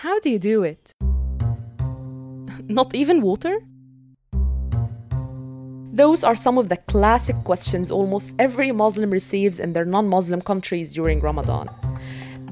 How 0.00 0.20
do 0.20 0.28
you 0.28 0.38
do 0.38 0.62
it? 0.62 0.92
Not 2.68 2.94
even 2.94 3.22
water? 3.22 3.60
Those 5.90 6.22
are 6.22 6.34
some 6.34 6.58
of 6.58 6.68
the 6.68 6.76
classic 6.76 7.36
questions 7.44 7.90
almost 7.90 8.34
every 8.38 8.72
Muslim 8.72 9.10
receives 9.10 9.58
in 9.58 9.72
their 9.72 9.86
non 9.86 10.06
Muslim 10.06 10.42
countries 10.42 10.92
during 10.92 11.20
Ramadan. 11.20 11.70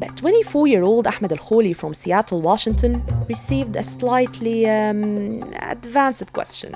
But 0.00 0.16
24 0.16 0.68
year 0.68 0.84
old 0.84 1.06
Ahmed 1.06 1.32
Al 1.32 1.38
Kholi 1.38 1.76
from 1.76 1.92
Seattle, 1.92 2.40
Washington, 2.40 3.04
received 3.28 3.76
a 3.76 3.82
slightly 3.82 4.66
um, 4.66 5.42
advanced 5.60 6.32
question. 6.32 6.74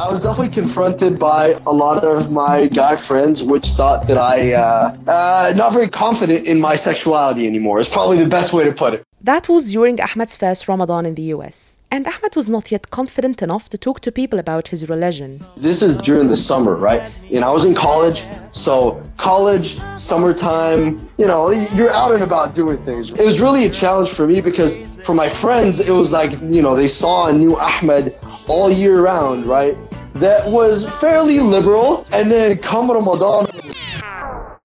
I 0.00 0.08
was 0.10 0.20
definitely 0.20 0.48
confronted 0.48 1.20
by 1.20 1.54
a 1.64 1.70
lot 1.72 2.02
of 2.02 2.32
my 2.32 2.66
guy 2.66 2.96
friends, 2.96 3.44
which 3.44 3.68
thought 3.76 4.08
that 4.08 4.18
I 4.18 4.54
uh, 4.54 4.96
uh, 5.06 5.52
not 5.54 5.72
very 5.72 5.88
confident 5.88 6.44
in 6.44 6.60
my 6.60 6.74
sexuality 6.74 7.46
anymore. 7.46 7.78
Is 7.78 7.88
probably 7.88 8.18
the 8.18 8.28
best 8.28 8.52
way 8.52 8.64
to 8.64 8.72
put 8.72 8.94
it. 8.94 9.06
That 9.24 9.48
was 9.48 9.70
during 9.70 10.00
Ahmed's 10.00 10.36
first 10.36 10.66
Ramadan 10.66 11.06
in 11.06 11.14
the 11.14 11.22
US, 11.34 11.78
and 11.92 12.08
Ahmed 12.08 12.34
was 12.34 12.48
not 12.48 12.72
yet 12.72 12.90
confident 12.90 13.40
enough 13.40 13.68
to 13.68 13.78
talk 13.78 14.00
to 14.00 14.10
people 14.10 14.40
about 14.40 14.66
his 14.66 14.88
religion. 14.88 15.38
This 15.56 15.80
is 15.80 15.96
during 15.98 16.26
the 16.26 16.36
summer, 16.36 16.74
right? 16.74 17.14
And 17.32 17.44
I 17.44 17.50
was 17.50 17.64
in 17.64 17.72
college, 17.72 18.24
so 18.50 19.00
college, 19.18 19.78
summertime, 19.96 21.08
you 21.18 21.28
know, 21.28 21.50
you're 21.50 21.92
out 21.92 22.12
and 22.14 22.24
about 22.24 22.56
doing 22.56 22.78
things. 22.84 23.10
It 23.10 23.24
was 23.24 23.40
really 23.40 23.64
a 23.66 23.70
challenge 23.70 24.12
for 24.12 24.26
me 24.26 24.40
because 24.40 24.74
for 25.06 25.14
my 25.14 25.30
friends, 25.40 25.78
it 25.78 25.92
was 25.92 26.10
like, 26.10 26.32
you 26.32 26.60
know, 26.60 26.74
they 26.74 26.88
saw 26.88 27.28
a 27.28 27.32
new 27.32 27.56
Ahmed 27.56 28.16
all 28.48 28.72
year 28.72 29.02
round, 29.02 29.46
right? 29.46 29.76
That 30.14 30.50
was 30.50 30.84
fairly 31.00 31.38
liberal, 31.38 32.04
and 32.10 32.28
then 32.28 32.58
come 32.58 32.90
Ramadan 32.90 33.46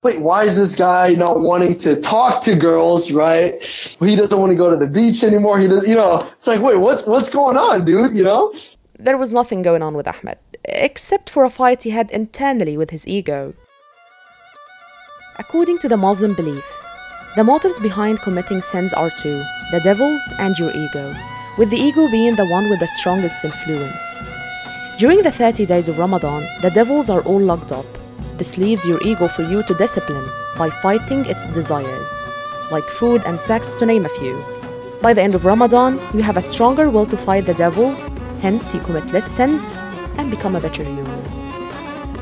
wait, 0.07 0.21
why 0.21 0.45
is 0.45 0.55
this 0.55 0.73
guy 0.73 1.09
not 1.09 1.41
wanting 1.41 1.77
to 1.79 1.99
talk 2.01 2.43
to 2.45 2.55
girls, 2.55 3.11
right? 3.11 3.61
He 3.99 4.15
doesn't 4.15 4.39
want 4.39 4.51
to 4.51 4.55
go 4.63 4.69
to 4.69 4.77
the 4.77 4.91
beach 4.99 5.21
anymore. 5.21 5.59
He 5.59 5.67
does, 5.67 5.85
you 5.85 5.95
know, 5.95 6.31
it's 6.37 6.47
like, 6.47 6.61
wait, 6.61 6.79
what's, 6.79 7.05
what's 7.05 7.29
going 7.29 7.57
on, 7.57 7.83
dude, 7.83 8.15
you 8.15 8.23
know? 8.23 8.53
There 8.97 9.17
was 9.17 9.33
nothing 9.33 9.61
going 9.63 9.83
on 9.83 9.95
with 9.97 10.07
Ahmed, 10.07 10.37
except 10.63 11.29
for 11.29 11.43
a 11.43 11.49
fight 11.49 11.83
he 11.83 11.89
had 11.89 12.09
internally 12.11 12.77
with 12.77 12.91
his 12.91 13.05
ego. 13.05 13.53
According 15.37 15.79
to 15.79 15.89
the 15.89 15.97
Muslim 15.97 16.33
belief, 16.35 16.65
the 17.35 17.43
motives 17.43 17.79
behind 17.79 18.21
committing 18.21 18.61
sins 18.61 18.93
are 18.93 19.11
two 19.21 19.43
the 19.71 19.81
devil's 19.81 20.23
and 20.39 20.57
your 20.57 20.71
ego, 20.71 21.13
with 21.57 21.69
the 21.69 21.77
ego 21.87 22.09
being 22.09 22.35
the 22.37 22.47
one 22.47 22.69
with 22.69 22.79
the 22.79 22.87
strongest 22.99 23.43
influence. 23.43 24.05
During 24.97 25.21
the 25.21 25.31
30 25.31 25.65
days 25.65 25.89
of 25.89 25.99
Ramadan, 25.99 26.43
the 26.61 26.71
devils 26.71 27.09
are 27.09 27.21
all 27.23 27.41
locked 27.41 27.73
up, 27.73 27.96
this 28.37 28.57
leaves 28.57 28.85
your 28.85 29.01
ego 29.01 29.27
for 29.27 29.41
you 29.41 29.63
to 29.63 29.73
discipline 29.73 30.29
by 30.57 30.69
fighting 30.69 31.25
its 31.25 31.45
desires, 31.47 32.21
like 32.71 32.83
food 32.85 33.23
and 33.25 33.39
sex, 33.39 33.73
to 33.75 33.85
name 33.85 34.05
a 34.05 34.09
few. 34.09 34.43
By 35.01 35.13
the 35.13 35.21
end 35.21 35.35
of 35.35 35.45
Ramadan, 35.45 35.99
you 36.13 36.21
have 36.21 36.37
a 36.37 36.41
stronger 36.41 36.89
will 36.89 37.05
to 37.07 37.17
fight 37.17 37.45
the 37.45 37.53
devils, 37.53 38.09
hence, 38.41 38.73
you 38.73 38.79
commit 38.81 39.11
less 39.11 39.29
sins 39.29 39.67
and 40.17 40.29
become 40.29 40.55
a 40.55 40.59
better 40.59 40.83
human. 40.83 41.23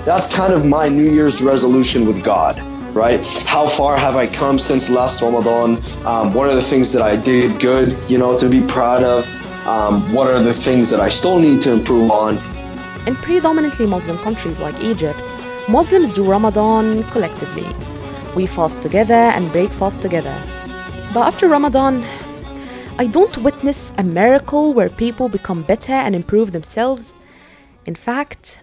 That's 0.05 0.27
kind 0.27 0.53
of 0.53 0.66
my 0.66 0.88
New 0.88 1.09
Year's 1.09 1.41
resolution 1.41 2.05
with 2.05 2.23
God, 2.23 2.61
right? 2.93 3.25
How 3.45 3.67
far 3.67 3.97
have 3.97 4.16
I 4.16 4.27
come 4.27 4.59
since 4.59 4.89
last 4.89 5.21
Ramadan? 5.21 5.83
Um, 6.05 6.33
what 6.33 6.47
are 6.47 6.55
the 6.55 6.61
things 6.61 6.93
that 6.93 7.02
I 7.02 7.16
did 7.16 7.59
good, 7.59 7.97
you 8.09 8.17
know, 8.17 8.38
to 8.38 8.47
be 8.47 8.61
proud 8.61 9.03
of? 9.03 9.27
Um, 9.66 10.13
what 10.13 10.27
are 10.27 10.41
the 10.43 10.53
things 10.53 10.89
that 10.91 10.99
I 10.99 11.09
still 11.09 11.39
need 11.39 11.61
to 11.63 11.73
improve 11.73 12.11
on? 12.11 12.38
In 13.08 13.16
predominantly 13.16 13.86
Muslim 13.86 14.17
countries 14.19 14.59
like 14.59 14.80
Egypt, 14.83 15.19
Muslims 15.67 16.13
do 16.13 16.23
Ramadan 16.23 17.03
collectively. 17.05 17.66
We 18.35 18.45
fast 18.45 18.83
together 18.83 19.16
and 19.35 19.52
break 19.52 19.71
fast 19.71 20.03
together. 20.03 20.39
But 21.11 21.25
after 21.25 21.47
Ramadan, 21.47 22.05
I 22.99 23.08
don't 23.08 23.35
witness 23.39 23.91
a 23.97 24.03
miracle 24.03 24.75
where 24.75 24.89
people 24.89 25.27
become 25.27 25.63
better 25.63 25.91
and 25.93 26.16
improve 26.16 26.52
themselves. 26.52 27.16
In 27.88 27.95
fact, 27.95 28.59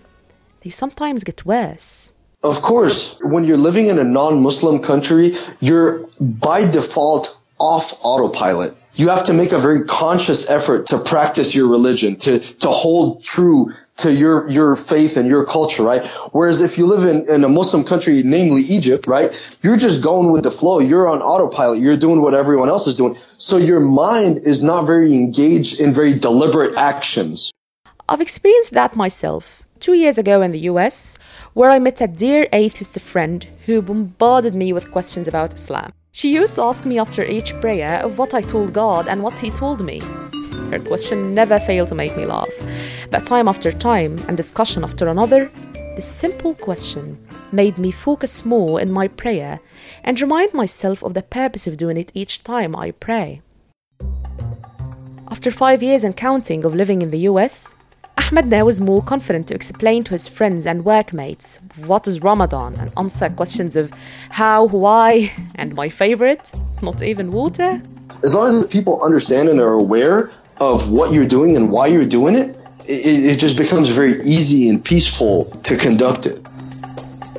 they 0.63 0.71
sometimes 0.71 1.25
get 1.25 1.45
worse. 1.45 2.13
Of 2.45 2.63
course, 2.63 3.21
when 3.25 3.43
you're 3.43 3.57
living 3.57 3.89
in 3.89 3.99
a 3.99 4.05
non 4.05 4.41
Muslim 4.41 4.79
country, 4.79 5.37
you're 5.59 6.07
by 6.21 6.71
default 6.71 7.37
off 7.59 7.99
autopilot. 8.03 8.77
You 8.95 9.09
have 9.09 9.25
to 9.25 9.33
make 9.33 9.53
a 9.53 9.59
very 9.59 9.85
conscious 9.85 10.51
effort 10.51 10.89
to 10.89 10.99
practice 10.99 11.55
your 11.55 11.69
religion, 11.69 12.17
to, 12.17 12.39
to 12.39 12.69
hold 12.69 13.25
true 13.25 13.73
to 13.99 14.13
your, 14.13 14.49
your 14.51 14.77
faith 14.77 15.17
and 15.17 15.29
your 15.29 15.47
culture, 15.47 15.83
right? 15.83 16.07
Whereas 16.33 16.61
if 16.61 16.79
you 16.79 16.87
live 16.87 17.05
in, 17.05 17.29
in 17.29 17.45
a 17.45 17.49
Muslim 17.49 17.85
country, 17.85 18.23
namely 18.23 18.63
Egypt, 18.63 19.07
right? 19.07 19.33
You're 19.63 19.77
just 19.77 20.03
going 20.03 20.31
with 20.31 20.45
the 20.45 20.51
flow. 20.51 20.79
You're 20.79 21.09
on 21.09 21.23
autopilot. 21.23 21.81
You're 21.81 21.97
doing 21.97 22.21
what 22.21 22.35
everyone 22.35 22.69
else 22.69 22.87
is 22.87 22.97
doing. 22.97 23.19
So 23.39 23.57
your 23.57 23.81
mind 23.81 24.39
is 24.45 24.63
not 24.63 24.87
very 24.87 25.15
engaged 25.15 25.81
in 25.81 25.95
very 25.95 26.19
deliberate 26.19 26.77
actions. 26.77 27.51
I've 28.09 28.21
experienced 28.21 28.73
that 28.73 28.97
myself 28.97 29.63
two 29.81 29.95
years 29.95 30.19
ago 30.19 30.43
in 30.43 30.53
the 30.53 30.61
US, 30.71 31.19
where 31.55 31.71
I 31.71 31.79
met 31.79 32.01
a 32.01 32.07
dear 32.07 32.47
atheist 32.53 33.01
friend 33.01 33.47
who 33.67 33.83
bombarded 33.83 34.55
me 34.55 34.73
with 34.73 34.91
questions 34.91 35.29
about 35.29 35.55
Islam. 35.55 35.93
She 36.15 36.35
used 36.35 36.57
to 36.57 36.63
ask 36.63 36.85
me 36.85 36.99
after 36.99 37.25
each 37.25 37.59
prayer 37.63 37.99
of 38.05 38.19
what 38.19 38.35
I 38.35 38.43
told 38.43 38.75
God 38.75 39.09
and 39.09 39.23
what 39.23 39.39
He 39.39 39.51
told 39.51 39.83
me. 39.83 39.99
Her 40.71 40.79
question 40.79 41.35
never 41.35 41.59
failed 41.59 41.89
to 41.89 41.95
make 41.95 42.15
me 42.17 42.27
laugh. 42.27 42.53
But 43.11 43.25
time 43.25 43.49
after 43.49 43.73
time 43.73 44.19
and 44.29 44.37
discussion 44.37 44.85
after 44.85 45.09
another, 45.09 45.51
this 45.97 46.07
simple 46.07 46.55
question 46.55 47.19
made 47.51 47.79
me 47.79 47.91
focus 47.91 48.45
more 48.45 48.79
in 48.79 48.93
my 48.93 49.09
prayer 49.09 49.61
and 50.05 50.21
remind 50.21 50.53
myself 50.53 51.03
of 51.03 51.15
the 51.15 51.23
purpose 51.23 51.67
of 51.67 51.79
doing 51.79 51.97
it 51.97 52.13
each 52.15 52.45
time 52.45 52.77
I 52.77 52.91
pray. 52.91 53.41
After 55.31 55.51
five 55.51 55.83
years 55.83 56.05
and 56.05 56.15
counting 56.15 56.63
of 56.67 56.75
living 56.75 57.01
in 57.01 57.11
the 57.11 57.21
US, 57.31 57.75
Ahmed 58.33 58.63
was 58.65 58.81
more 58.81 59.03
confident 59.03 59.47
to 59.49 59.55
explain 59.55 60.05
to 60.05 60.13
his 60.13 60.27
friends 60.27 60.65
and 60.65 60.87
workmates 60.87 61.59
what 61.85 62.09
is 62.09 62.23
Ramadan 62.23 62.75
and 62.77 62.91
answer 62.97 63.29
questions 63.29 63.77
of 63.77 63.93
how, 64.31 64.69
why, 64.69 65.31
and 65.57 65.75
my 65.75 65.91
favorite, 65.91 66.51
not 66.81 67.03
even 67.03 67.31
water. 67.31 67.83
As 68.25 68.35
long 68.35 68.47
as 68.49 68.67
people 68.69 69.03
understand 69.03 69.51
and 69.51 69.61
are 69.61 69.75
aware 69.75 70.33
of 70.61 70.91
what 70.91 71.13
you're 71.13 71.29
doing 71.29 71.59
and 71.59 71.71
why 71.71 71.89
you're 71.89 72.07
doing 72.07 72.35
it, 72.35 72.57
it, 72.89 73.25
it 73.33 73.39
just 73.39 73.59
becomes 73.59 73.91
very 73.91 74.23
easy 74.23 74.71
and 74.71 74.83
peaceful 74.83 75.45
to 75.65 75.77
conduct 75.77 76.25
it. 76.25 76.39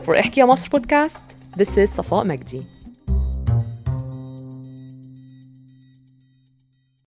For 0.05 0.13
Ehky 0.13 0.37
Ya 0.37 0.45
Masr 0.45 0.69
podcast, 0.69 1.23
this 1.55 1.75
is 1.75 1.89
Safaa 1.89 2.23
Magdy. 2.23 2.67